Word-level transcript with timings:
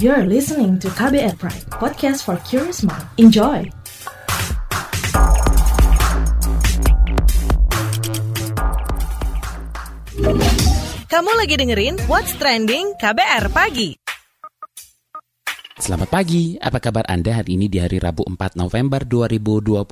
You're 0.00 0.24
listening 0.24 0.80
to 0.80 0.88
KBR 0.96 1.36
Pride, 1.36 1.68
podcast 1.76 2.24
for 2.24 2.40
curious 2.48 2.80
mind. 2.80 3.04
Enjoy! 3.20 3.68
Kamu 11.04 11.30
lagi 11.36 11.52
dengerin 11.52 12.00
What's 12.08 12.32
Trending 12.40 12.96
KBR 12.96 13.52
Pagi. 13.52 14.00
Selamat 15.76 16.08
pagi, 16.08 16.56
apa 16.56 16.80
kabar 16.80 17.04
Anda 17.04 17.44
hari 17.44 17.60
ini 17.60 17.68
di 17.68 17.76
hari 17.76 18.00
Rabu 18.00 18.24
4 18.24 18.56
November 18.56 19.04
2020? 19.04 19.84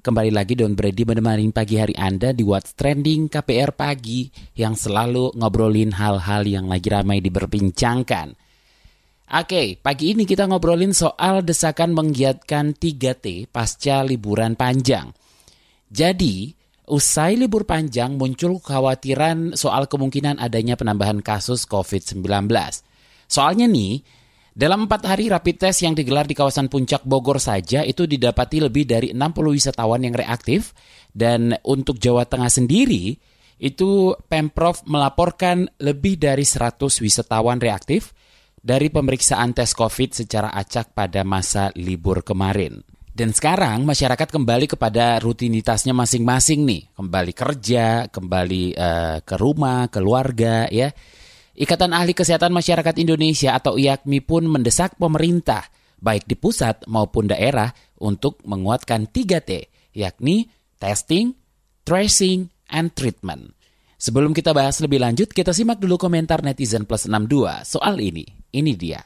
Kembali 0.00 0.32
lagi 0.32 0.56
Don 0.56 0.72
Brady 0.72 1.04
menemani 1.04 1.52
pagi 1.52 1.76
hari 1.76 1.92
Anda 1.92 2.32
di 2.32 2.40
What's 2.40 2.72
Trending 2.72 3.28
KPR 3.28 3.76
Pagi 3.76 4.32
yang 4.56 4.72
selalu 4.72 5.36
ngobrolin 5.36 5.92
hal-hal 5.92 6.48
yang 6.48 6.72
lagi 6.72 6.88
ramai 6.88 7.20
diperbincangkan. 7.20 8.45
Oke, 9.26 9.74
pagi 9.82 10.14
ini 10.14 10.22
kita 10.22 10.46
ngobrolin 10.46 10.94
soal 10.94 11.42
desakan 11.42 11.98
menggiatkan 11.98 12.78
3T 12.78 13.50
pasca 13.50 14.06
liburan 14.06 14.54
panjang. 14.54 15.10
Jadi, 15.90 16.54
usai 16.86 17.34
libur 17.34 17.66
panjang 17.66 18.14
muncul 18.14 18.62
kekhawatiran 18.62 19.58
soal 19.58 19.90
kemungkinan 19.90 20.38
adanya 20.38 20.78
penambahan 20.78 21.26
kasus 21.26 21.66
COVID-19. 21.66 22.22
Soalnya 23.26 23.66
nih, 23.66 24.06
dalam 24.54 24.86
empat 24.86 25.02
hari 25.10 25.26
rapid 25.26 25.58
test 25.58 25.82
yang 25.82 25.98
digelar 25.98 26.30
di 26.30 26.38
kawasan 26.38 26.70
puncak 26.70 27.02
Bogor 27.02 27.42
saja 27.42 27.82
itu 27.82 28.06
didapati 28.06 28.62
lebih 28.62 28.86
dari 28.86 29.10
60 29.10 29.58
wisatawan 29.58 30.06
yang 30.06 30.14
reaktif 30.14 30.70
dan 31.10 31.50
untuk 31.66 31.98
Jawa 31.98 32.30
Tengah 32.30 32.48
sendiri 32.48 33.18
itu 33.58 34.14
Pemprov 34.30 34.86
melaporkan 34.86 35.66
lebih 35.82 36.14
dari 36.14 36.46
100 36.46 36.78
wisatawan 37.02 37.58
reaktif 37.58 38.14
dari 38.66 38.90
pemeriksaan 38.90 39.54
tes 39.54 39.70
COVID 39.78 40.10
secara 40.10 40.50
acak 40.50 40.90
pada 40.90 41.22
masa 41.22 41.70
libur 41.78 42.26
kemarin. 42.26 42.82
Dan 43.16 43.32
sekarang 43.32 43.86
masyarakat 43.86 44.28
kembali 44.28 44.66
kepada 44.76 45.22
rutinitasnya 45.22 45.94
masing-masing 45.94 46.66
nih, 46.68 46.82
kembali 46.98 47.32
kerja, 47.32 48.10
kembali 48.10 48.76
uh, 48.76 49.18
ke 49.24 49.34
rumah, 49.38 49.88
keluarga 49.88 50.68
ya. 50.68 50.92
Ikatan 51.56 51.96
Ahli 51.96 52.12
Kesehatan 52.12 52.52
Masyarakat 52.52 53.00
Indonesia 53.00 53.56
atau 53.56 53.80
IAKMI 53.80 54.20
pun 54.20 54.44
mendesak 54.44 55.00
pemerintah, 55.00 55.64
baik 55.96 56.28
di 56.28 56.36
pusat 56.36 56.84
maupun 56.84 57.32
daerah, 57.32 57.72
untuk 57.96 58.44
menguatkan 58.44 59.08
3T, 59.08 59.72
yakni 59.96 60.52
testing, 60.76 61.32
tracing, 61.88 62.52
and 62.68 62.92
treatment. 62.92 63.55
Sebelum 63.96 64.36
kita 64.36 64.52
bahas 64.52 64.76
lebih 64.84 65.00
lanjut, 65.00 65.32
kita 65.32 65.56
simak 65.56 65.80
dulu 65.80 65.96
komentar 65.96 66.44
netizen 66.44 66.84
plus 66.84 67.08
62 67.08 67.64
soal 67.64 67.96
ini. 67.96 68.28
Ini 68.52 68.72
dia. 68.76 69.00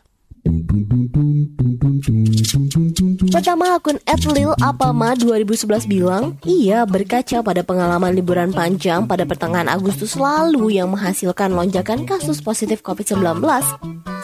Pertama 3.31 3.77
akun 3.77 4.01
@lil_apama 4.09 5.13
2011 5.15 5.85
bilang, 5.87 6.35
ia 6.49 6.83
berkaca 6.89 7.45
pada 7.45 7.63
pengalaman 7.63 8.17
liburan 8.17 8.51
panjang 8.51 9.05
pada 9.05 9.29
pertengahan 9.29 9.69
Agustus 9.69 10.17
lalu 10.17 10.81
yang 10.81 10.91
menghasilkan 10.91 11.53
lonjakan 11.53 12.09
kasus 12.09 12.41
positif 12.41 12.81
COVID-19 12.81 13.47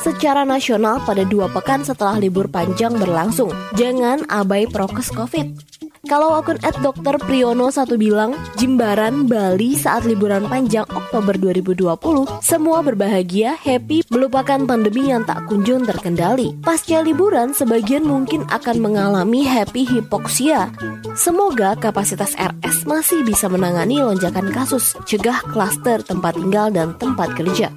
secara 0.00 0.48
nasional 0.48 1.05
pada 1.05 1.22
dua 1.28 1.53
pekan 1.53 1.84
setelah 1.84 2.17
libur 2.17 2.48
panjang 2.48 2.97
berlangsung. 2.97 3.53
Jangan 3.77 4.25
abai 4.33 4.64
prokes 4.67 5.12
COVID. 5.12 5.75
Kalau 6.07 6.39
akun 6.39 6.55
at 6.62 6.79
Dr. 6.79 7.19
Priyono 7.19 7.67
satu 7.75 7.99
bilang, 7.99 8.31
Jimbaran, 8.55 9.27
Bali 9.27 9.75
saat 9.75 10.07
liburan 10.07 10.47
panjang 10.47 10.87
Oktober 10.87 11.35
2020, 11.35 12.31
semua 12.39 12.79
berbahagia, 12.79 13.59
happy, 13.59 14.07
melupakan 14.07 14.62
pandemi 14.62 15.11
yang 15.11 15.27
tak 15.27 15.51
kunjung 15.51 15.83
terkendali. 15.83 16.55
Pasca 16.62 17.03
liburan, 17.03 17.51
sebagian 17.51 18.07
mungkin 18.07 18.47
akan 18.47 18.79
mengalami 18.79 19.43
happy 19.43 19.83
hipoksia. 19.83 20.71
Semoga 21.19 21.75
kapasitas 21.75 22.39
RS 22.39 22.87
masih 22.87 23.27
bisa 23.27 23.50
menangani 23.50 23.99
lonjakan 23.99 24.55
kasus, 24.55 24.95
cegah 25.11 25.43
klaster 25.50 26.06
tempat 26.06 26.39
tinggal 26.39 26.71
dan 26.71 26.95
tempat 27.03 27.34
kerja. 27.34 27.75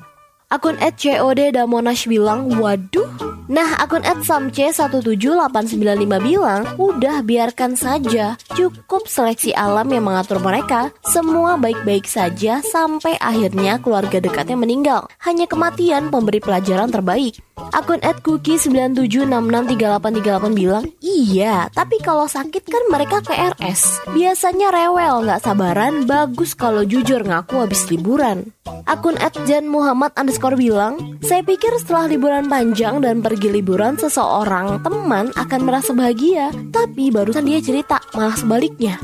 Akun 0.50 0.82
@cod 0.82 1.40
Damonash 1.54 2.10
bilang, 2.10 2.50
waduh, 2.58 3.06
Nah, 3.50 3.82
akun 3.82 4.06
@samc17895 4.06 6.22
bilang, 6.22 6.70
udah 6.78 7.26
biarkan 7.26 7.74
saja. 7.74 8.38
Cukup 8.54 9.10
seleksi 9.10 9.58
alam 9.58 9.90
yang 9.90 10.06
mengatur 10.06 10.38
mereka. 10.38 10.94
Semua 11.02 11.58
baik-baik 11.58 12.06
saja 12.06 12.62
sampai 12.62 13.18
akhirnya 13.18 13.82
keluarga 13.82 14.22
dekatnya 14.22 14.54
meninggal. 14.54 15.10
Hanya 15.26 15.50
kematian 15.50 16.14
pemberi 16.14 16.38
pelajaran 16.38 16.94
terbaik. 16.94 17.42
Akun 17.74 17.98
@cookie97663838 18.06 20.54
bilang, 20.54 20.86
iya, 21.02 21.74
tapi 21.74 21.98
kalau 22.06 22.30
sakit 22.30 22.70
kan 22.70 22.86
mereka 22.94 23.26
ke 23.26 23.34
RS. 23.34 24.14
Biasanya 24.14 24.70
rewel, 24.70 25.26
nggak 25.26 25.42
sabaran, 25.42 26.06
bagus 26.06 26.54
kalau 26.54 26.86
jujur 26.86 27.26
ngaku 27.26 27.66
habis 27.66 27.90
liburan. 27.90 28.54
Akun 28.90 29.16
@jan 29.46 29.70
Muhammad 29.70 30.14
underscore 30.18 30.58
bilang, 30.58 31.20
saya 31.22 31.46
pikir 31.46 31.70
setelah 31.78 32.10
liburan 32.10 32.50
panjang 32.50 33.02
dan 33.06 33.22
pergi 33.22 33.54
liburan 33.54 33.96
seseorang 34.02 34.82
teman 34.82 35.30
akan 35.38 35.62
merasa 35.62 35.94
bahagia, 35.94 36.50
tapi 36.74 37.14
barusan 37.14 37.46
dia 37.46 37.62
cerita 37.62 38.02
malah 38.18 38.34
sebaliknya. 38.34 38.98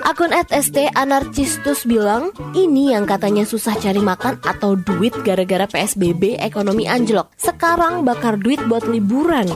Akun 0.00 0.32
@st 0.32 0.88
anarchistus 0.96 1.84
bilang, 1.84 2.32
ini 2.56 2.96
yang 2.96 3.04
katanya 3.04 3.44
susah 3.44 3.76
cari 3.76 4.00
makan 4.00 4.40
atau 4.40 4.72
duit 4.74 5.12
gara-gara 5.20 5.68
PSBB 5.68 6.40
ekonomi 6.40 6.88
anjlok. 6.88 7.28
Sekarang 7.36 8.02
bakar 8.02 8.40
duit 8.40 8.58
buat 8.64 8.88
liburan. 8.88 9.46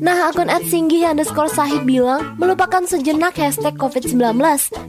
Nah, 0.00 0.32
akun 0.32 0.48
@singgi 0.64 1.04
underscore 1.04 1.52
sahib 1.52 1.84
bilang, 1.84 2.34
melupakan 2.40 2.82
sejenak 2.88 3.36
hashtag 3.36 3.76
COVID-19 3.76 4.40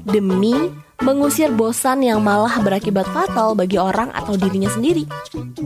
demi 0.07 0.71
mengusir 1.01 1.49
bosan 1.49 2.05
yang 2.05 2.21
malah 2.21 2.61
berakibat 2.61 3.09
fatal 3.09 3.57
bagi 3.57 3.81
orang 3.81 4.13
atau 4.13 4.37
dirinya 4.37 4.69
sendiri. 4.69 5.09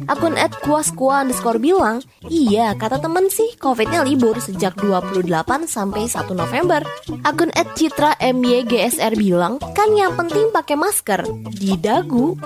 Akun 0.08 0.40
@kuaskua 0.64 1.28
underscore 1.28 1.60
bilang, 1.60 2.00
iya 2.32 2.72
kata 2.78 3.04
temen 3.04 3.28
sih 3.28 3.60
covidnya 3.60 4.08
libur 4.08 4.40
sejak 4.40 4.80
28 4.80 5.68
sampai 5.68 6.08
1 6.08 6.32
November. 6.32 6.86
Akun 7.28 7.52
@citra 7.76 8.16
mygsr 8.22 9.14
bilang, 9.20 9.60
kan 9.76 9.92
yang 9.92 10.16
penting 10.16 10.48
pakai 10.56 10.80
masker 10.80 11.28
di 11.52 11.76
dagu. 11.76 12.38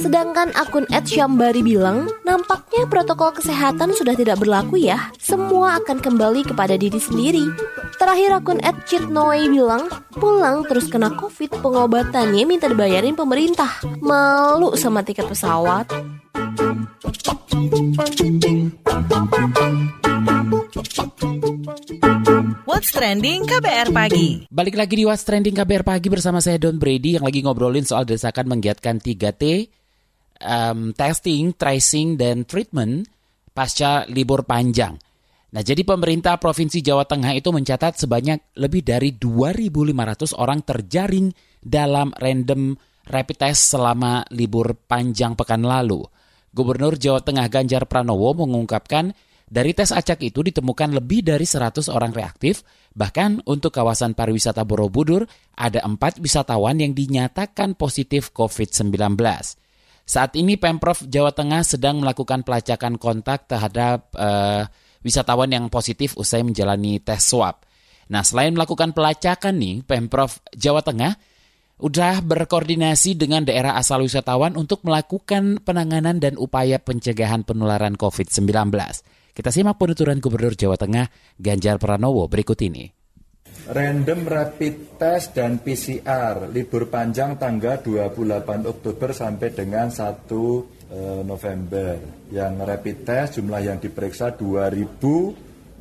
Sedangkan 0.00 0.48
akun 0.56 0.88
@syambari 0.88 1.60
bilang, 1.60 2.08
nampaknya 2.24 2.88
protokol 2.88 3.36
kesehatan 3.36 3.92
sudah 3.92 4.16
tidak 4.16 4.40
berlaku 4.40 4.80
ya. 4.80 5.12
Semua 5.20 5.76
akan 5.76 6.00
kembali 6.00 6.48
kepada 6.48 6.80
diri 6.80 6.96
sendiri. 6.96 7.44
Terakhir 8.00 8.40
akun 8.40 8.64
@chitnoe 8.88 9.44
bilang, 9.52 9.92
pulang 10.16 10.64
terus 10.64 10.88
kena 10.88 11.12
covid 11.20 11.52
pengobatannya 11.60 12.48
minta 12.48 12.64
dibayarin 12.66 13.12
pemerintah. 13.12 13.84
Malu 14.00 14.72
sama 14.74 15.04
tiket 15.04 15.28
pesawat. 15.28 15.92
What's 22.64 22.96
Trending 22.96 23.44
KBR 23.44 23.92
Pagi 23.92 24.48
Balik 24.48 24.80
lagi 24.80 24.94
di 24.96 25.04
What's 25.04 25.28
Trending 25.28 25.52
KBR 25.52 25.84
Pagi 25.84 26.08
bersama 26.08 26.40
saya 26.40 26.56
Don 26.56 26.80
Brady 26.80 27.20
yang 27.20 27.24
lagi 27.28 27.44
ngobrolin 27.44 27.84
soal 27.84 28.08
desakan 28.08 28.48
menggiatkan 28.48 28.96
3T 28.96 29.68
um, 30.40 30.96
Testing, 30.96 31.54
Tracing, 31.54 32.16
dan 32.16 32.48
Treatment 32.48 33.06
pasca 33.52 34.08
libur 34.08 34.48
panjang. 34.48 34.96
Nah, 35.50 35.62
jadi 35.66 35.82
pemerintah 35.82 36.38
Provinsi 36.38 36.78
Jawa 36.78 37.02
Tengah 37.04 37.34
itu 37.34 37.50
mencatat 37.50 37.98
sebanyak 37.98 38.54
lebih 38.54 38.86
dari 38.86 39.18
2.500 39.18 40.38
orang 40.38 40.62
terjaring 40.62 41.34
dalam 41.58 42.14
random 42.14 42.78
rapid 43.10 43.36
test 43.50 43.74
selama 43.74 44.22
libur 44.30 44.78
panjang 44.86 45.34
pekan 45.34 45.66
lalu. 45.66 46.06
Gubernur 46.54 46.94
Jawa 46.94 47.22
Tengah 47.22 47.50
Ganjar 47.50 47.90
Pranowo 47.90 48.46
mengungkapkan 48.46 49.10
dari 49.50 49.74
tes 49.74 49.90
acak 49.90 50.22
itu 50.22 50.46
ditemukan 50.46 50.94
lebih 50.94 51.26
dari 51.26 51.42
100 51.42 51.90
orang 51.90 52.14
reaktif, 52.14 52.62
bahkan 52.94 53.42
untuk 53.50 53.74
kawasan 53.74 54.14
pariwisata 54.14 54.62
Borobudur 54.62 55.26
ada 55.58 55.82
empat 55.82 56.22
wisatawan 56.22 56.78
yang 56.78 56.94
dinyatakan 56.94 57.74
positif 57.74 58.30
COVID-19. 58.30 58.94
Saat 60.10 60.34
ini 60.34 60.58
Pemprov 60.58 61.06
Jawa 61.06 61.30
Tengah 61.30 61.62
sedang 61.62 62.02
melakukan 62.02 62.42
pelacakan 62.42 62.98
kontak 62.98 63.46
terhadap 63.46 64.10
uh, 64.18 64.66
wisatawan 65.06 65.54
yang 65.54 65.70
positif 65.70 66.18
usai 66.18 66.42
menjalani 66.42 66.98
tes 66.98 67.22
swab. 67.22 67.62
Nah, 68.10 68.26
selain 68.26 68.50
melakukan 68.50 68.90
pelacakan 68.90 69.54
nih, 69.62 69.86
Pemprov 69.86 70.42
Jawa 70.50 70.82
Tengah 70.82 71.14
udah 71.78 72.26
berkoordinasi 72.26 73.22
dengan 73.22 73.46
daerah 73.46 73.78
asal 73.78 74.02
wisatawan 74.02 74.58
untuk 74.58 74.82
melakukan 74.82 75.62
penanganan 75.62 76.18
dan 76.18 76.34
upaya 76.42 76.82
pencegahan 76.82 77.46
penularan 77.46 77.94
COVID-19. 77.94 78.50
Kita 79.30 79.54
simak 79.54 79.78
penuturan 79.78 80.18
Gubernur 80.18 80.58
Jawa 80.58 80.74
Tengah 80.74 81.06
Ganjar 81.38 81.78
Pranowo 81.78 82.26
berikut 82.26 82.58
ini. 82.66 82.99
Random 83.70 84.26
rapid 84.26 84.98
test 84.98 85.38
dan 85.38 85.62
PCR 85.62 86.50
libur 86.50 86.90
panjang 86.90 87.38
tanggal 87.38 87.78
28 87.78 88.66
Oktober 88.66 89.14
sampai 89.14 89.54
dengan 89.54 89.86
1 89.86 90.26
eh, 90.90 91.22
November. 91.22 92.26
Yang 92.34 92.54
rapid 92.66 92.96
test 93.06 93.38
jumlah 93.38 93.62
yang 93.62 93.78
diperiksa 93.78 94.34
2.645. 94.34 95.78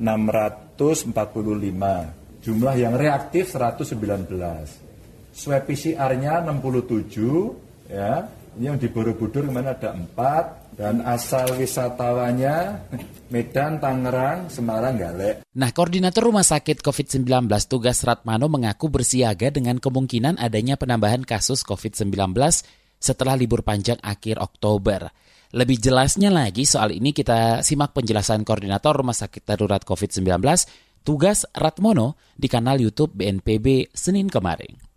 Jumlah 2.46 2.76
yang 2.78 2.94
reaktif 2.94 3.58
119. 3.58 4.38
Swab 5.34 5.66
PCR-nya 5.66 6.46
67 6.46 7.90
ya. 7.90 8.30
Ini 8.54 8.70
yang 8.70 8.78
di 8.78 8.86
Borobudur 8.86 9.50
kemarin 9.50 9.74
ada 9.74 9.98
4 9.98 10.59
dan 10.80 11.04
asal 11.04 11.60
wisatawannya 11.60 12.88
Medan, 13.28 13.84
Tangerang, 13.84 14.48
Semarang, 14.48 14.96
Galek. 14.96 15.44
Nah, 15.60 15.76
Koordinator 15.76 16.24
Rumah 16.24 16.48
Sakit 16.48 16.80
COVID-19 16.80 17.52
Tugas 17.68 18.02
Ratmano 18.08 18.48
mengaku 18.48 18.88
bersiaga 18.88 19.52
dengan 19.52 19.78
kemungkinan 19.78 20.40
adanya 20.40 20.80
penambahan 20.80 21.28
kasus 21.28 21.68
COVID-19 21.68 22.16
setelah 22.96 23.36
libur 23.36 23.62
panjang 23.62 24.00
akhir 24.00 24.40
Oktober. 24.40 25.12
Lebih 25.52 25.78
jelasnya 25.84 26.32
lagi 26.32 26.64
soal 26.64 26.96
ini 26.96 27.12
kita 27.12 27.60
simak 27.60 27.92
penjelasan 27.92 28.48
Koordinator 28.48 28.96
Rumah 28.96 29.18
Sakit 29.18 29.44
Darurat 29.44 29.84
COVID-19 29.84 30.40
Tugas 31.04 31.44
Ratmono 31.52 32.16
di 32.40 32.48
kanal 32.48 32.80
YouTube 32.80 33.20
BNPB 33.20 33.92
Senin 33.92 34.32
kemarin. 34.32 34.89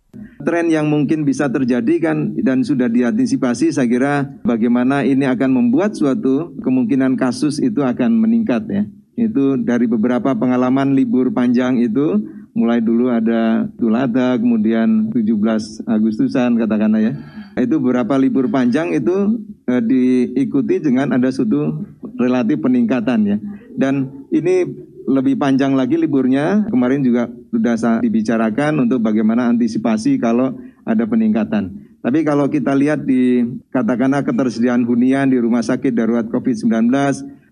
Tren 0.43 0.67
yang 0.69 0.91
mungkin 0.91 1.23
bisa 1.23 1.49
terjadi 1.49 2.03
kan 2.03 2.37
dan 2.37 2.61
sudah 2.61 2.91
diantisipasi 2.91 3.73
saya 3.73 3.87
kira 3.87 4.13
bagaimana 4.43 5.01
ini 5.01 5.25
akan 5.25 5.49
membuat 5.49 5.95
suatu 5.95 6.53
kemungkinan 6.59 7.15
kasus 7.15 7.57
itu 7.63 7.81
akan 7.81 8.19
meningkat 8.19 8.67
ya. 8.69 8.83
Itu 9.17 9.57
dari 9.57 9.87
beberapa 9.87 10.35
pengalaman 10.35 10.93
libur 10.93 11.31
panjang 11.31 11.79
itu 11.79 12.21
mulai 12.53 12.83
dulu 12.83 13.09
ada 13.09 13.65
Tulada 13.79 14.37
kemudian 14.37 15.09
17 15.09 15.89
Agustusan 15.89 16.61
katakanlah 16.61 17.01
ya. 17.01 17.13
Itu 17.57 17.81
beberapa 17.81 18.19
libur 18.19 18.51
panjang 18.53 18.93
itu 18.93 19.41
eh, 19.65 19.81
diikuti 19.81 20.83
dengan 20.83 21.13
ada 21.15 21.33
suatu 21.33 21.87
relatif 22.19 22.61
peningkatan 22.61 23.19
ya. 23.25 23.37
Dan 23.73 24.27
ini 24.29 24.65
lebih 25.07 25.39
panjang 25.39 25.73
lagi 25.73 25.97
liburnya. 25.97 26.67
Kemarin 26.69 27.01
juga 27.01 27.29
sudah 27.53 28.01
dibicarakan 28.01 28.89
untuk 28.89 29.05
bagaimana 29.05 29.45
antisipasi 29.45 30.17
kalau 30.17 30.57
ada 30.81 31.05
peningkatan. 31.05 31.93
Tapi 32.01 32.25
kalau 32.25 32.49
kita 32.49 32.73
lihat 32.73 33.05
di 33.05 33.45
katakanlah 33.69 34.25
ketersediaan 34.25 34.83
hunian 34.83 35.29
di 35.29 35.37
rumah 35.37 35.61
sakit 35.61 35.93
darurat 35.93 36.25
COVID-19, 36.27 36.89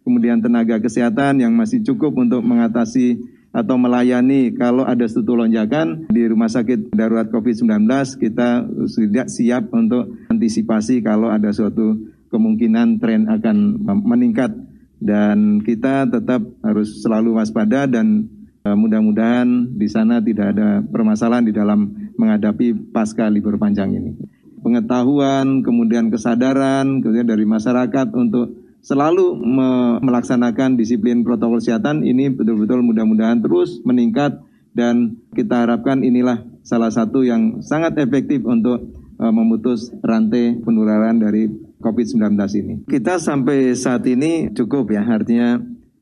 kemudian 0.01 0.42
tenaga 0.42 0.81
kesehatan 0.81 1.45
yang 1.45 1.53
masih 1.53 1.86
cukup 1.86 2.18
untuk 2.18 2.42
mengatasi 2.42 3.21
atau 3.51 3.75
melayani 3.75 4.56
kalau 4.56 4.88
ada 4.88 5.06
suatu 5.06 5.36
lonjakan 5.36 6.07
di 6.07 6.24
rumah 6.24 6.48
sakit 6.48 6.95
darurat 6.95 7.27
COVID-19 7.27 7.83
kita 8.15 8.63
sudah 8.88 9.27
siap 9.27 9.68
untuk 9.75 10.24
antisipasi 10.31 11.03
kalau 11.03 11.27
ada 11.27 11.51
suatu 11.51 12.00
kemungkinan 12.31 13.03
tren 13.03 13.27
akan 13.27 13.83
meningkat 14.07 14.56
dan 15.03 15.59
kita 15.68 16.07
tetap 16.07 16.48
harus 16.63 17.03
selalu 17.03 17.36
waspada 17.36 17.92
dan 17.92 18.31
mudah-mudahan 18.65 19.73
di 19.73 19.87
sana 19.89 20.21
tidak 20.21 20.53
ada 20.53 20.85
permasalahan 20.85 21.45
di 21.49 21.53
dalam 21.53 22.11
menghadapi 22.13 22.93
pasca 22.93 23.25
libur 23.25 23.57
panjang 23.57 23.97
ini. 23.97 24.13
Pengetahuan, 24.61 25.65
kemudian 25.65 26.13
kesadaran, 26.13 27.01
kemudian 27.01 27.25
dari 27.25 27.49
masyarakat 27.49 28.13
untuk 28.13 28.61
selalu 28.81 29.37
me 29.37 29.69
melaksanakan 30.01 30.77
disiplin 30.77 31.25
protokol 31.25 31.61
kesehatan 31.61 32.01
ini 32.05 32.33
betul-betul 32.33 32.81
mudah-mudahan 32.81 33.41
terus 33.41 33.81
meningkat 33.85 34.41
dan 34.73 35.21
kita 35.33 35.65
harapkan 35.65 36.01
inilah 36.01 36.45
salah 36.61 36.89
satu 36.89 37.21
yang 37.25 37.61
sangat 37.61 37.97
efektif 37.97 38.45
untuk 38.45 38.93
uh, 39.21 39.33
memutus 39.33 39.93
rantai 40.01 40.57
penularan 40.61 41.21
dari 41.21 41.49
COVID-19 41.81 42.37
ini. 42.61 42.73
Kita 42.85 43.17
sampai 43.17 43.73
saat 43.73 44.05
ini 44.05 44.53
cukup 44.53 44.93
ya, 44.93 45.01
artinya 45.05 45.57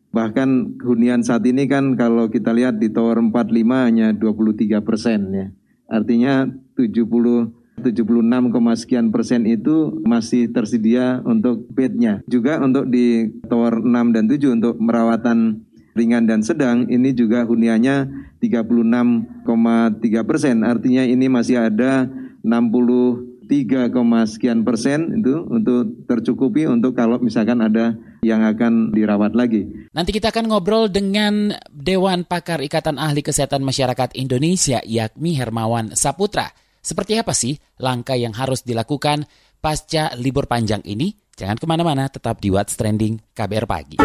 bahkan 0.09 0.79
hunian 0.81 1.21
saat 1.21 1.45
ini 1.45 1.69
kan 1.69 1.94
kalau 1.94 2.29
kita 2.29 2.50
lihat 2.53 2.81
di 2.81 2.89
tower 2.89 3.21
45 3.21 3.85
hanya 3.85 4.07
23 4.13 4.81
persen 4.81 5.19
ya. 5.31 5.47
Artinya 5.89 6.45
70 6.77 7.59
76, 7.79 8.75
sekian 8.75 9.07
persen 9.07 9.47
itu 9.47 10.03
masih 10.03 10.51
tersedia 10.51 11.23
untuk 11.23 11.63
bednya. 11.71 12.19
Juga 12.27 12.59
untuk 12.59 12.91
di 12.91 13.31
tower 13.47 13.79
6 13.79 14.11
dan 14.11 14.27
7 14.27 14.59
untuk 14.59 14.75
merawatan 14.83 15.63
ringan 15.95 16.27
dan 16.27 16.44
sedang 16.44 16.88
ini 16.91 17.15
juga 17.15 17.47
huniannya 17.47 18.07
36,3 18.44 20.27
persen. 20.27 20.67
Artinya 20.67 21.03
ini 21.07 21.31
masih 21.31 21.71
ada 21.71 22.07
60 22.44 23.28
3, 23.50 23.90
sekian 24.30 24.62
persen 24.62 25.25
itu 25.25 25.42
untuk 25.50 26.06
tercukupi 26.06 26.69
untuk 26.69 26.94
kalau 26.94 27.18
misalkan 27.18 27.66
ada 27.66 27.98
yang 28.22 28.46
akan 28.46 28.94
dirawat 28.94 29.34
lagi. 29.34 29.90
Nanti 29.90 30.13
kita 30.13 30.30
akan 30.30 30.54
ngobrol 30.54 30.86
dengan 30.86 31.57
Dewan 31.74 32.30
Pakar 32.30 32.62
Ikatan 32.62 33.01
Ahli 33.01 33.25
Kesehatan 33.25 33.66
Masyarakat 33.66 34.13
Indonesia 34.13 34.86
yakni 34.86 35.34
Hermawan 35.34 35.98
Saputra. 35.98 36.54
Seperti 36.80 37.18
apa 37.18 37.34
sih 37.34 37.57
langkah 37.81 38.16
yang 38.16 38.38
harus 38.38 38.62
dilakukan 38.62 39.25
pasca 39.60 40.13
libur 40.16 40.46
panjang 40.46 40.86
ini? 40.86 41.12
Jangan 41.39 41.56
ke 41.56 41.63
mana-mana, 41.63 42.12
tetap 42.12 42.44
di 42.44 42.51
What's 42.51 42.75
Trending 42.75 43.15
KBR 43.31 43.63
Pagi. 43.63 43.95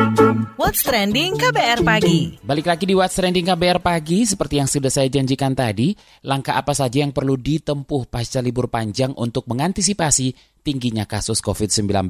What's 0.54 0.86
Trending 0.86 1.34
KBR 1.34 1.82
Pagi. 1.82 2.38
Balik 2.38 2.70
lagi 2.70 2.86
di 2.86 2.94
What's 2.94 3.18
Trending 3.18 3.42
KBR 3.50 3.82
Pagi, 3.82 4.22
seperti 4.22 4.62
yang 4.62 4.70
sudah 4.70 4.86
saya 4.86 5.10
janjikan 5.10 5.50
tadi, 5.50 5.98
langkah 6.22 6.54
apa 6.54 6.70
saja 6.78 7.02
yang 7.02 7.10
perlu 7.10 7.34
ditempuh 7.34 8.06
pasca 8.06 8.38
libur 8.38 8.70
panjang 8.70 9.10
untuk 9.18 9.50
mengantisipasi 9.50 10.30
tingginya 10.62 11.10
kasus 11.10 11.42
COVID-19? 11.42 12.06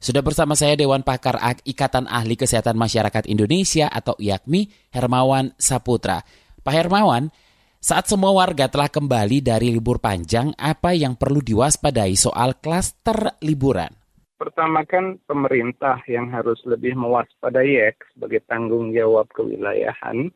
Sudah 0.00 0.24
bersama 0.24 0.56
saya 0.56 0.72
Dewan 0.72 1.04
Pakar 1.04 1.36
Ikatan 1.60 2.08
Ahli 2.08 2.40
Kesehatan 2.40 2.80
Masyarakat 2.80 3.28
Indonesia 3.28 3.92
atau 3.92 4.16
IAKMI, 4.16 4.88
Hermawan 4.88 5.52
Saputra. 5.60 6.24
Pak 6.64 6.72
Hermawan, 6.72 7.28
saat 7.76 8.08
semua 8.08 8.32
warga 8.32 8.72
telah 8.72 8.88
kembali 8.88 9.44
dari 9.44 9.68
libur 9.68 10.00
panjang, 10.00 10.56
apa 10.56 10.96
yang 10.96 11.12
perlu 11.12 11.44
diwaspadai 11.44 12.16
soal 12.16 12.56
klaster 12.56 13.36
liburan? 13.44 14.05
Pertama 14.36 14.84
kan 14.84 15.16
pemerintah 15.24 15.96
yang 16.04 16.28
harus 16.28 16.60
lebih 16.68 16.92
mewaspadai 16.92 17.72
ya 17.72 17.88
sebagai 18.12 18.44
tanggung 18.44 18.92
jawab 18.92 19.32
kewilayahan. 19.32 20.28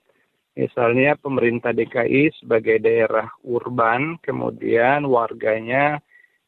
Misalnya 0.56 1.20
pemerintah 1.20 1.76
DKI 1.76 2.32
sebagai 2.41 2.81
daerah 2.81 3.29
urban, 3.44 4.17
kemudian 4.25 5.05
warganya 5.05 6.00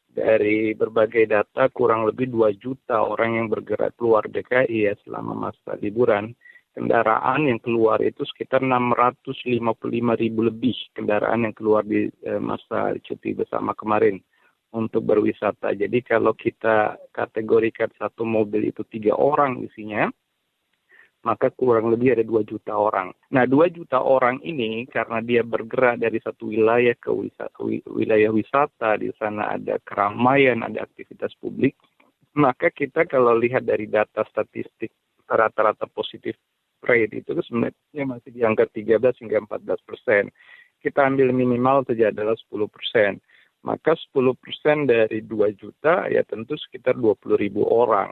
dari 0.09 0.73
berbagai 0.73 1.29
data 1.29 1.69
kurang 1.69 2.09
lebih 2.09 2.33
2 2.33 2.57
juta 2.57 3.05
orang 3.05 3.37
yang 3.37 3.47
bergerak 3.53 3.93
keluar 4.01 4.25
DKI 4.25 4.89
ya 4.89 4.93
selama 5.05 5.49
masa 5.49 5.77
liburan. 5.77 6.33
Kendaraan 6.73 7.53
yang 7.53 7.61
keluar 7.61 8.01
itu 8.01 8.25
sekitar 8.33 8.65
655 8.65 9.77
ribu 9.93 10.41
lebih 10.41 10.73
kendaraan 10.97 11.45
yang 11.45 11.53
keluar 11.53 11.85
di 11.85 12.09
eh, 12.09 12.41
masa 12.41 12.97
cuti 12.97 13.37
bersama 13.37 13.77
kemarin 13.77 14.17
untuk 14.73 15.05
berwisata. 15.05 15.71
Jadi 15.77 16.01
kalau 16.01 16.33
kita 16.33 16.97
kategorikan 17.13 17.93
satu 17.93 18.25
mobil 18.25 18.73
itu 18.73 18.81
tiga 18.89 19.13
orang 19.13 19.61
isinya, 19.61 20.09
maka 21.23 21.53
kurang 21.53 21.93
lebih 21.93 22.19
ada 22.19 22.25
2 22.25 22.43
juta 22.43 22.75
orang. 22.75 23.15
Nah, 23.31 23.47
2 23.47 23.71
juta 23.71 24.01
orang 24.01 24.43
ini 24.43 24.83
karena 24.91 25.23
dia 25.23 25.45
bergerak 25.45 26.01
dari 26.01 26.19
satu 26.19 26.51
wilayah 26.51 26.97
ke 26.99 27.13
wisata, 27.13 27.57
wilayah 27.87 28.33
wisata, 28.33 28.99
di 28.99 29.13
sana 29.15 29.55
ada 29.55 29.79
keramaian, 29.87 30.65
ada 30.65 30.83
aktivitas 30.83 31.31
publik, 31.39 31.79
maka 32.35 32.73
kita 32.73 33.07
kalau 33.07 33.39
lihat 33.39 33.63
dari 33.63 33.87
data 33.87 34.25
statistik 34.27 34.91
rata-rata 35.29 35.87
positif 35.87 36.35
rate 36.83 37.23
itu 37.23 37.31
sebenarnya 37.31 38.03
masih 38.03 38.35
di 38.35 38.43
angka 38.43 38.67
13 38.67 39.23
hingga 39.23 39.47
14 39.47 39.87
persen. 39.87 40.27
Kita 40.83 41.07
ambil 41.07 41.31
minimal 41.31 41.87
saja 41.87 42.11
adalah 42.11 42.35
10 42.35 42.67
persen 42.67 43.23
maka 43.63 43.95
10% 43.95 44.91
dari 44.91 45.23
2 45.23 45.55
juta 45.55 46.07
ya 46.11 46.21
tentu 46.27 46.59
sekitar 46.59 46.99
20 46.99 47.39
ribu 47.39 47.63
orang. 47.63 48.11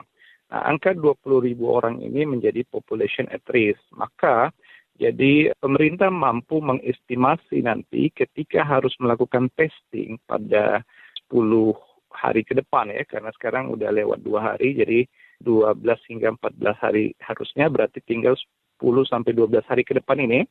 Nah, 0.51 0.67
angka 0.67 0.95
20 0.95 1.47
ribu 1.47 1.71
orang 1.71 1.99
ini 2.03 2.27
menjadi 2.27 2.63
population 2.67 3.27
at 3.31 3.43
risk. 3.51 3.79
Maka 3.95 4.51
jadi 4.99 5.51
pemerintah 5.59 6.11
mampu 6.11 6.59
mengestimasi 6.59 7.63
nanti 7.63 8.11
ketika 8.11 8.63
harus 8.63 8.91
melakukan 8.99 9.47
testing 9.55 10.19
pada 10.27 10.83
10 11.31 11.75
hari 12.11 12.43
ke 12.43 12.51
depan 12.55 12.91
ya, 12.91 13.07
karena 13.07 13.31
sekarang 13.35 13.71
udah 13.71 13.87
lewat 13.87 14.19
dua 14.19 14.53
hari, 14.53 14.75
jadi 14.75 15.07
12 15.39 15.79
hingga 16.11 16.35
14 16.35 16.75
hari 16.77 17.15
harusnya 17.23 17.71
berarti 17.71 18.03
tinggal 18.03 18.35
10 18.83 19.07
sampai 19.07 19.31
12 19.31 19.63
hari 19.63 19.87
ke 19.87 19.95
depan 19.95 20.19
ini, 20.19 20.43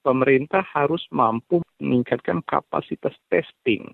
pemerintah 0.00 0.64
harus 0.64 1.04
mampu 1.12 1.60
meningkatkan 1.78 2.40
kapasitas 2.48 3.12
testing 3.28 3.92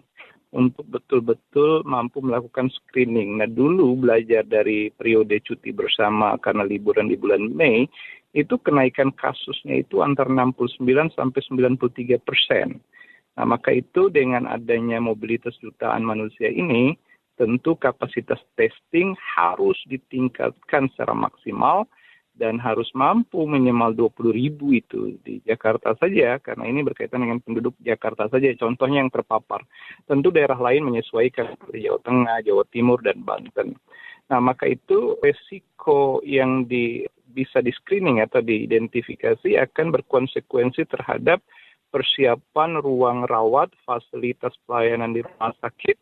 untuk 0.53 0.89
betul-betul 0.89 1.85
mampu 1.85 2.25
melakukan 2.25 2.73
screening. 2.73 3.37
Nah 3.41 3.49
dulu 3.49 4.01
belajar 4.01 4.45
dari 4.49 4.89
periode 4.89 5.45
cuti 5.45 5.75
bersama 5.77 6.41
karena 6.41 6.65
liburan 6.65 7.13
di 7.13 7.17
bulan 7.21 7.53
Mei, 7.53 7.85
itu 8.33 8.57
kenaikan 8.61 9.13
kasusnya 9.13 9.85
itu 9.85 10.01
antara 10.01 10.29
69 10.29 10.81
sampai 11.13 11.41
93 11.45 12.17
persen. 12.21 12.81
Nah 13.37 13.45
maka 13.45 13.77
itu 13.77 14.09
dengan 14.09 14.49
adanya 14.49 15.01
mobilitas 15.01 15.57
jutaan 15.61 16.05
manusia 16.05 16.49
ini, 16.49 16.97
tentu 17.39 17.77
kapasitas 17.79 18.41
testing 18.59 19.15
harus 19.37 19.79
ditingkatkan 19.87 20.91
secara 20.93 21.15
maksimal 21.15 21.87
dan 22.39 22.63
harus 22.63 22.87
mampu 22.95 23.43
minimal 23.45 23.93
20 23.93 24.31
ribu 24.31 24.71
itu 24.71 25.19
di 25.27 25.43
Jakarta 25.43 25.99
saja 25.99 26.39
karena 26.39 26.65
ini 26.71 26.87
berkaitan 26.87 27.27
dengan 27.27 27.43
penduduk 27.43 27.75
Jakarta 27.83 28.31
saja 28.31 28.55
contohnya 28.55 29.03
yang 29.03 29.11
terpapar. 29.11 29.67
Tentu 30.07 30.31
daerah 30.31 30.57
lain 30.57 30.87
menyesuaikan 30.87 31.59
seperti 31.59 31.91
Jawa 31.91 32.01
Tengah, 32.07 32.37
Jawa 32.47 32.65
Timur 32.71 33.03
dan 33.03 33.21
Banten. 33.27 33.75
Nah 34.31 34.39
maka 34.39 34.71
itu 34.71 35.19
resiko 35.19 36.23
yang 36.23 36.71
di 36.71 37.03
bisa 37.29 37.61
di 37.61 37.75
screening 37.75 38.25
atau 38.25 38.41
diidentifikasi 38.41 39.59
akan 39.59 39.93
berkonsekuensi 39.93 40.89
terhadap 40.89 41.43
persiapan 41.89 42.81
ruang 42.81 43.25
rawat, 43.29 43.73
fasilitas 43.85 44.53
pelayanan 44.69 45.17
di 45.17 45.25
rumah 45.25 45.53
sakit, 45.61 45.97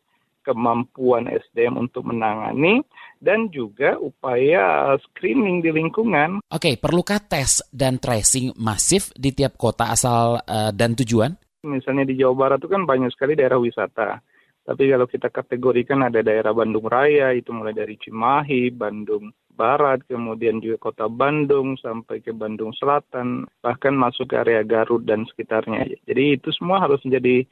kemampuan 0.47 1.27
SDM 1.27 1.75
untuk 1.75 2.07
menangani, 2.07 2.79
dan 3.19 3.51
juga 3.51 3.99
upaya 3.99 4.95
screening 5.11 5.59
di 5.59 5.75
lingkungan. 5.75 6.39
Oke, 6.47 6.79
perlukah 6.79 7.19
tes 7.19 7.59
dan 7.75 7.99
tracing 7.99 8.55
masif 8.55 9.11
di 9.19 9.35
tiap 9.35 9.59
kota 9.59 9.91
asal 9.91 10.39
uh, 10.47 10.71
dan 10.71 10.95
tujuan? 10.95 11.35
Misalnya 11.67 12.07
di 12.07 12.15
Jawa 12.15 12.47
Barat 12.47 12.63
itu 12.63 12.71
kan 12.71 12.87
banyak 12.87 13.11
sekali 13.11 13.35
daerah 13.35 13.59
wisata. 13.59 14.23
Tapi 14.67 14.83
kalau 14.91 15.07
kita 15.07 15.31
kategorikan 15.31 16.03
ada 16.03 16.19
daerah 16.19 16.51
Bandung 16.51 16.87
Raya, 16.87 17.31
itu 17.31 17.55
mulai 17.55 17.71
dari 17.71 17.95
Cimahi, 17.95 18.71
Bandung 18.71 19.31
Barat, 19.57 20.03
kemudian 20.05 20.59
juga 20.59 20.91
kota 20.91 21.07
Bandung, 21.07 21.79
sampai 21.79 22.19
ke 22.19 22.35
Bandung 22.35 22.75
Selatan, 22.75 23.47
bahkan 23.63 23.95
masuk 23.95 24.29
ke 24.29 24.35
area 24.37 24.61
Garut 24.67 25.07
dan 25.07 25.23
sekitarnya. 25.23 25.87
Jadi 26.03 26.35
itu 26.35 26.51
semua 26.51 26.83
harus 26.83 26.99
menjadi 27.07 27.47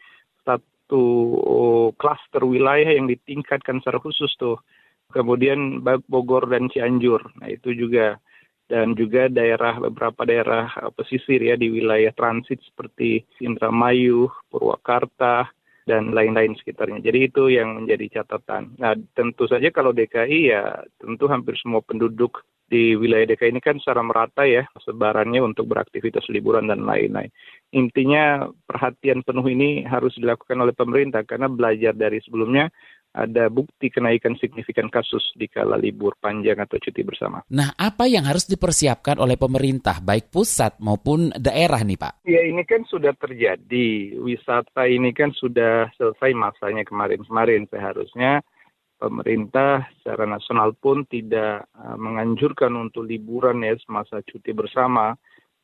satu 0.86 1.06
klaster 1.98 2.46
wilayah 2.46 2.94
yang 2.94 3.10
ditingkatkan 3.10 3.82
secara 3.82 3.98
khusus 3.98 4.30
tuh. 4.38 4.62
Kemudian 5.10 5.82
Bogor 6.06 6.46
dan 6.46 6.70
Cianjur, 6.70 7.26
nah 7.42 7.50
itu 7.50 7.74
juga 7.74 8.22
dan 8.70 8.94
juga 8.94 9.26
daerah 9.30 9.82
beberapa 9.82 10.26
daerah 10.26 10.70
pesisir 10.94 11.42
ya 11.42 11.58
di 11.58 11.74
wilayah 11.74 12.14
transit 12.14 12.62
seperti 12.66 13.26
Indramayu, 13.42 14.30
Purwakarta, 14.50 15.50
dan 15.86 16.14
lain-lain 16.14 16.58
sekitarnya. 16.58 17.02
Jadi 17.02 17.30
itu 17.30 17.50
yang 17.50 17.82
menjadi 17.86 18.22
catatan. 18.22 18.74
Nah, 18.78 18.98
tentu 19.14 19.46
saja 19.46 19.70
kalau 19.70 19.94
DKI 19.94 20.40
ya 20.54 20.86
tentu 21.02 21.30
hampir 21.30 21.58
semua 21.62 21.82
penduduk 21.82 22.46
di 22.66 22.98
wilayah 22.98 23.30
DKI 23.30 23.54
ini 23.54 23.62
kan 23.62 23.78
secara 23.78 24.02
merata 24.02 24.42
ya 24.42 24.66
sebarannya 24.82 25.38
untuk 25.42 25.70
beraktivitas 25.70 26.26
liburan 26.34 26.66
dan 26.66 26.82
lain-lain. 26.82 27.30
Intinya 27.74 28.50
perhatian 28.66 29.22
penuh 29.22 29.46
ini 29.46 29.86
harus 29.86 30.18
dilakukan 30.18 30.58
oleh 30.58 30.74
pemerintah 30.74 31.22
karena 31.28 31.46
belajar 31.46 31.94
dari 31.94 32.18
sebelumnya 32.26 32.74
ada 33.16 33.48
bukti 33.48 33.88
kenaikan 33.88 34.36
signifikan 34.36 34.92
kasus 34.92 35.24
di 35.40 35.48
kala 35.48 35.80
libur 35.80 36.20
panjang 36.20 36.60
atau 36.60 36.76
cuti 36.76 37.02
bersama. 37.02 37.40
Nah, 37.48 37.72
apa 37.80 38.12
yang 38.12 38.28
harus 38.28 38.44
dipersiapkan 38.44 39.16
oleh 39.24 39.40
pemerintah, 39.40 40.04
baik 40.04 40.28
pusat 40.28 40.76
maupun 40.84 41.32
daerah 41.40 41.80
nih 41.80 41.96
Pak? 41.96 42.28
Ya, 42.28 42.44
ini 42.44 42.68
kan 42.68 42.84
sudah 42.84 43.16
terjadi. 43.16 44.20
Wisata 44.20 44.92
ini 44.92 45.16
kan 45.16 45.32
sudah 45.32 45.88
selesai 45.96 46.36
masanya 46.36 46.84
kemarin-kemarin 46.84 47.72
seharusnya 47.72 48.44
pemerintah 48.96 49.86
secara 50.00 50.26
nasional 50.26 50.74
pun 50.76 51.04
tidak 51.08 51.68
uh, 51.76 51.98
menganjurkan 52.00 52.72
untuk 52.76 53.06
liburan 53.06 53.64
ya 53.64 53.76
semasa 53.84 54.24
cuti 54.24 54.52
bersama. 54.56 55.16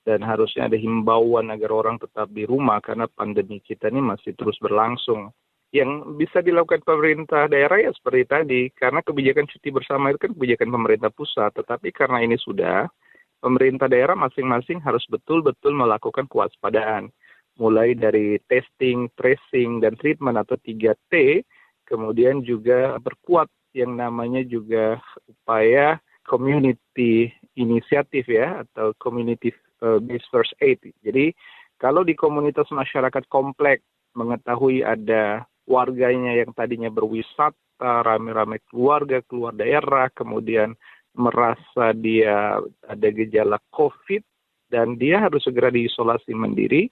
Dan 0.02 0.26
harusnya 0.26 0.66
ada 0.66 0.74
himbauan 0.82 1.54
agar 1.54 1.70
orang 1.70 2.02
tetap 2.02 2.26
di 2.34 2.42
rumah 2.50 2.82
karena 2.82 3.06
pandemi 3.06 3.62
kita 3.62 3.86
ini 3.94 4.02
masih 4.02 4.34
terus 4.34 4.58
berlangsung. 4.58 5.30
Yang 5.70 6.18
bisa 6.18 6.42
dilakukan 6.42 6.82
pemerintah 6.82 7.46
daerah 7.46 7.78
ya 7.78 7.94
seperti 7.94 8.24
tadi 8.26 8.62
karena 8.74 9.06
kebijakan 9.06 9.46
cuti 9.46 9.70
bersama 9.70 10.10
itu 10.10 10.26
kan 10.26 10.34
kebijakan 10.34 10.74
pemerintah 10.74 11.14
pusat. 11.14 11.54
Tetapi 11.54 11.94
karena 11.94 12.18
ini 12.26 12.34
sudah 12.42 12.90
pemerintah 13.46 13.86
daerah 13.86 14.18
masing-masing 14.18 14.82
harus 14.82 15.06
betul-betul 15.06 15.78
melakukan 15.78 16.26
kewaspadaan. 16.26 17.14
Mulai 17.62 17.94
dari 17.94 18.42
testing, 18.50 19.06
tracing 19.14 19.86
dan 19.86 19.94
treatment 20.02 20.42
atau 20.42 20.58
3T 20.58 21.46
kemudian 21.92 22.40
juga 22.48 22.96
berkuat 23.04 23.52
yang 23.76 24.00
namanya 24.00 24.40
juga 24.48 25.04
upaya 25.28 26.00
community 26.24 27.28
inisiatif 27.60 28.32
ya 28.32 28.64
atau 28.64 28.96
community 28.96 29.52
based 30.08 30.32
first 30.32 30.56
aid. 30.64 30.80
Jadi 31.04 31.36
kalau 31.76 32.08
di 32.08 32.16
komunitas 32.16 32.72
masyarakat 32.72 33.28
kompleks 33.28 33.84
mengetahui 34.16 34.86
ada 34.86 35.44
warganya 35.68 36.36
yang 36.36 36.52
tadinya 36.56 36.88
berwisata, 36.92 38.06
rame-rame 38.06 38.62
keluarga, 38.70 39.24
keluar 39.26 39.56
daerah, 39.58 40.08
kemudian 40.14 40.78
merasa 41.18 41.92
dia 41.98 42.62
ada 42.88 43.08
gejala 43.12 43.58
COVID, 43.74 44.22
dan 44.72 44.96
dia 44.96 45.20
harus 45.26 45.44
segera 45.44 45.68
diisolasi 45.74 46.32
mandiri, 46.32 46.88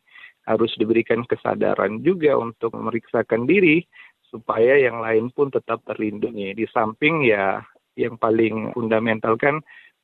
harus 0.50 0.74
diberikan 0.76 1.24
kesadaran 1.30 2.02
juga 2.02 2.36
untuk 2.36 2.74
memeriksakan 2.74 3.46
diri, 3.46 3.86
supaya 4.30 4.78
yang 4.78 5.02
lain 5.02 5.34
pun 5.34 5.50
tetap 5.50 5.82
terlindungi. 5.86 6.54
Di 6.54 6.66
samping 6.70 7.26
ya 7.26 7.62
yang 7.98 8.16
paling 8.16 8.72
fundamental 8.72 9.36
kan 9.36 9.60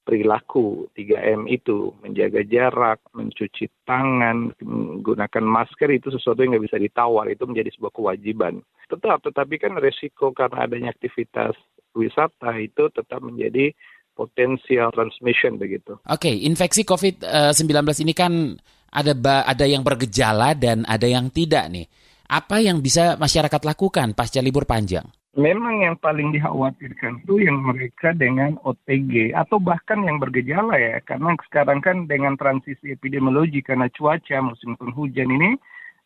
perilaku 0.05 0.85
3M 0.93 1.49
itu, 1.49 1.89
menjaga 2.05 2.45
jarak, 2.45 3.01
mencuci 3.17 3.65
tangan, 3.89 4.53
menggunakan 4.61 5.41
masker 5.41 5.89
itu 5.89 6.13
sesuatu 6.13 6.45
yang 6.45 6.53
nggak 6.53 6.65
bisa 6.69 6.77
ditawar, 6.77 7.25
itu 7.25 7.41
menjadi 7.49 7.73
sebuah 7.73 7.89
kewajiban. 7.89 8.61
Tetap, 8.85 9.25
tetapi 9.25 9.57
kan 9.57 9.73
resiko 9.81 10.29
karena 10.29 10.69
adanya 10.69 10.93
aktivitas 10.93 11.57
wisata 11.97 12.53
itu 12.61 12.85
tetap 12.93 13.17
menjadi 13.25 13.73
potensial 14.13 14.93
transmission 14.93 15.57
begitu. 15.57 15.97
Oke, 16.05 16.29
okay, 16.29 16.35
infeksi 16.45 16.85
COVID-19 16.85 18.05
ini 18.05 18.13
kan 18.13 18.53
ada 18.93 19.11
ada 19.43 19.65
yang 19.65 19.83
bergejala 19.83 20.53
dan 20.55 20.85
ada 20.85 21.09
yang 21.09 21.33
tidak 21.33 21.67
nih. 21.67 21.89
Apa 22.25 22.61
yang 22.61 22.81
bisa 22.81 23.15
masyarakat 23.17 23.61
lakukan 23.61 24.17
pasca 24.17 24.41
libur 24.41 24.65
panjang? 24.65 25.05
memang 25.35 25.83
yang 25.83 25.95
paling 25.99 26.31
dikhawatirkan 26.31 27.27
itu 27.27 27.43
yang 27.43 27.59
mereka 27.59 28.15
dengan 28.15 28.55
OTG 28.63 29.35
atau 29.35 29.59
bahkan 29.59 29.99
yang 30.07 30.15
bergejala 30.15 30.79
ya 30.79 31.03
karena 31.03 31.35
sekarang 31.51 31.83
kan 31.83 32.07
dengan 32.07 32.39
transisi 32.39 32.95
epidemiologi 32.95 33.59
karena 33.59 33.91
cuaca 33.91 34.39
musim 34.39 34.79
penghujan 34.79 35.27
ini 35.27 35.59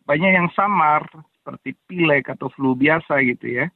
banyak 0.10 0.34
yang 0.34 0.50
samar 0.58 1.06
seperti 1.38 1.78
pilek 1.86 2.34
atau 2.34 2.50
flu 2.50 2.74
biasa 2.74 3.22
gitu 3.22 3.62
ya 3.62 3.70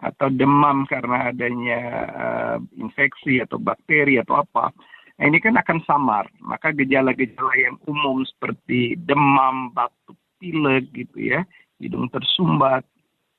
atau 0.00 0.30
demam 0.32 0.86
karena 0.86 1.28
adanya 1.34 1.80
uh, 2.08 2.56
infeksi 2.80 3.36
atau 3.44 3.60
bakteri 3.60 4.16
atau 4.16 4.40
apa. 4.40 4.72
Nah, 5.20 5.28
ini 5.28 5.36
kan 5.44 5.60
akan 5.60 5.84
samar. 5.84 6.24
Maka 6.40 6.72
gejala-gejala 6.72 7.52
yang 7.60 7.76
umum 7.84 8.24
seperti 8.24 8.96
demam, 8.96 9.68
batuk, 9.76 10.16
pilek 10.40 10.88
gitu 10.96 11.36
ya, 11.36 11.44
hidung 11.80 12.12
tersumbat, 12.12 12.84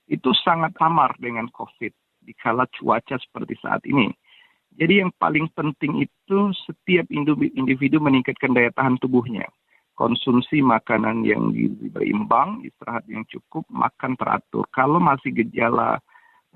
itu 0.09 0.33
sangat 0.41 0.75
amar 0.81 1.15
dengan 1.21 1.47
COVID 1.53 1.93
di 2.21 2.33
kala 2.35 2.67
cuaca 2.67 3.15
seperti 3.15 3.55
saat 3.61 3.85
ini. 3.87 4.11
Jadi 4.75 5.03
yang 5.03 5.11
paling 5.19 5.51
penting 5.51 6.03
itu 6.03 6.39
setiap 6.67 7.07
individu 7.55 7.99
meningkatkan 7.99 8.55
daya 8.55 8.71
tahan 8.71 8.99
tubuhnya. 8.99 9.47
Konsumsi 9.99 10.63
makanan 10.63 11.27
yang 11.27 11.51
berimbang, 11.91 12.63
istirahat 12.63 13.05
yang 13.11 13.27
cukup, 13.27 13.67
makan 13.67 14.15
teratur. 14.15 14.63
Kalau 14.71 14.97
masih 14.97 15.35
gejala 15.35 15.99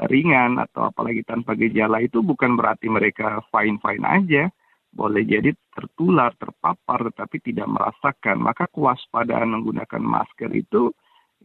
ringan 0.08 0.60
atau 0.60 0.92
apalagi 0.92 1.24
tanpa 1.28 1.56
gejala 1.56 2.04
itu 2.04 2.24
bukan 2.24 2.56
berarti 2.56 2.88
mereka 2.88 3.44
fine-fine 3.52 4.06
aja. 4.08 4.44
Boleh 4.96 5.28
jadi 5.28 5.52
tertular, 5.76 6.32
terpapar, 6.40 7.12
tetapi 7.12 7.44
tidak 7.44 7.68
merasakan. 7.68 8.40
Maka 8.40 8.72
kewaspadaan 8.72 9.52
menggunakan 9.52 10.00
masker 10.00 10.56
itu 10.56 10.96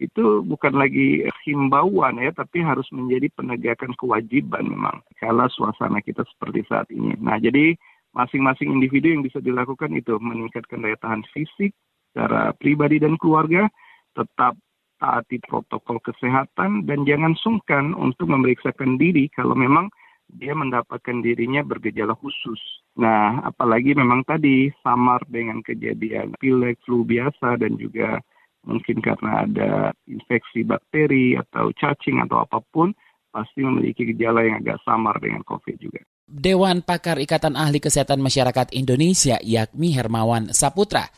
itu 0.00 0.40
bukan 0.48 0.80
lagi 0.80 1.28
himbauan 1.44 2.16
ya, 2.16 2.32
tapi 2.32 2.64
harus 2.64 2.88
menjadi 2.88 3.28
penegakan 3.36 3.92
kewajiban 4.00 4.64
memang. 4.64 5.04
Kalau 5.20 5.44
suasana 5.52 6.00
kita 6.00 6.24
seperti 6.24 6.64
saat 6.64 6.88
ini. 6.88 7.12
Nah, 7.20 7.36
jadi 7.36 7.76
masing-masing 8.16 8.72
individu 8.72 9.12
yang 9.12 9.22
bisa 9.22 9.38
dilakukan 9.38 9.92
itu 9.92 10.16
meningkatkan 10.16 10.80
daya 10.80 10.96
tahan 10.98 11.22
fisik 11.36 11.76
secara 12.10 12.56
pribadi 12.56 12.96
dan 12.96 13.20
keluarga, 13.20 13.68
tetap 14.16 14.56
taati 15.00 15.40
protokol 15.44 16.00
kesehatan 16.00 16.84
dan 16.84 17.04
jangan 17.08 17.32
sungkan 17.40 17.96
untuk 17.96 18.28
memeriksakan 18.28 19.00
diri 19.00 19.32
kalau 19.32 19.56
memang 19.56 19.88
dia 20.36 20.54
mendapatkan 20.54 21.24
dirinya 21.24 21.64
bergejala 21.64 22.14
khusus. 22.14 22.60
Nah, 23.00 23.42
apalagi 23.42 23.96
memang 23.96 24.22
tadi 24.22 24.70
samar 24.84 25.24
dengan 25.26 25.64
kejadian 25.64 26.36
pilek, 26.38 26.78
flu 26.86 27.02
biasa 27.02 27.58
dan 27.58 27.74
juga 27.80 28.20
mungkin 28.64 29.00
karena 29.00 29.44
ada 29.48 29.70
infeksi 30.04 30.64
bakteri 30.64 31.36
atau 31.36 31.72
cacing 31.76 32.20
atau 32.24 32.44
apa 32.44 32.60
pun, 32.72 32.92
pasti 33.30 33.62
memiliki 33.62 34.04
gejala 34.10 34.42
yang 34.42 34.60
agak 34.60 34.82
samar 34.82 35.16
dengan 35.22 35.40
COVID 35.46 35.76
juga. 35.78 36.02
Dewan 36.30 36.86
Pakar 36.86 37.18
Ikatan 37.18 37.58
Ahli 37.58 37.82
Kesehatan 37.82 38.22
Masyarakat 38.22 38.70
Indonesia, 38.74 39.38
yakni 39.42 39.94
Hermawan 39.94 40.54
Saputra. 40.54 41.10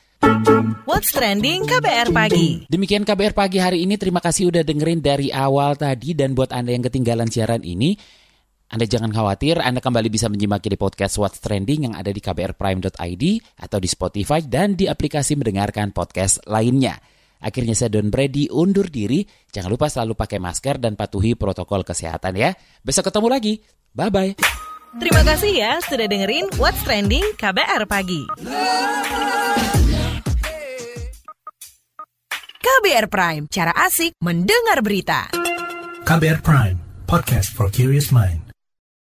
What's 0.87 1.11
Trending 1.11 1.67
KBR 1.67 2.15
Pagi. 2.15 2.65
Demikian 2.71 3.03
KBR 3.03 3.35
Pagi 3.35 3.59
hari 3.59 3.83
ini. 3.83 3.99
Terima 3.99 4.23
kasih 4.23 4.55
udah 4.55 4.63
dengerin 4.63 5.03
dari 5.03 5.35
awal 5.35 5.75
tadi 5.75 6.15
dan 6.15 6.33
buat 6.33 6.55
Anda 6.55 6.73
yang 6.73 6.87
ketinggalan 6.87 7.27
siaran 7.27 7.67
ini, 7.67 7.99
Anda 8.71 8.87
jangan 8.87 9.11
khawatir, 9.11 9.59
Anda 9.61 9.83
kembali 9.83 10.09
bisa 10.09 10.31
menyimak 10.31 10.65
di 10.65 10.79
podcast 10.79 11.19
What's 11.19 11.43
Trending 11.43 11.91
yang 11.91 11.95
ada 11.99 12.09
di 12.09 12.23
kbrprime.id 12.23 13.25
atau 13.61 13.79
di 13.83 13.89
Spotify 13.91 14.41
dan 14.41 14.79
di 14.79 14.87
aplikasi 14.87 15.35
mendengarkan 15.35 15.91
podcast 15.91 16.41
lainnya. 16.47 16.97
Akhirnya 17.43 17.75
saya 17.75 17.91
Don 17.99 18.09
Brady 18.09 18.47
undur 18.49 18.87
diri. 18.87 19.27
Jangan 19.51 19.69
lupa 19.69 19.91
selalu 19.91 20.15
pakai 20.15 20.39
masker 20.39 20.79
dan 20.79 20.95
patuhi 20.95 21.35
protokol 21.35 21.83
kesehatan 21.83 22.39
ya. 22.39 22.55
Besok 22.87 23.11
ketemu 23.11 23.29
lagi. 23.29 23.55
Bye-bye. 23.93 24.39
Terima 24.93 25.23
kasih 25.25 25.53
ya 25.57 25.73
sudah 25.83 26.05
dengerin 26.05 26.53
What's 26.61 26.85
Trending 26.85 27.25
KBR 27.41 27.89
Pagi. 27.89 28.29
KBR 32.63 33.07
Prime, 33.09 33.45
cara 33.49 33.73
asik 33.75 34.15
mendengar 34.21 34.85
berita. 34.85 35.33
KBR 36.03 36.45
Prime, 36.45 36.77
podcast 37.09 37.51
for 37.57 37.73
curious 37.73 38.13
mind. 38.13 38.42